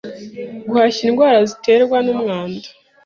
guhashya 0.69 1.03
indwara 1.09 1.37
ziterwa 1.49 1.97
n’umwanda 2.05 2.67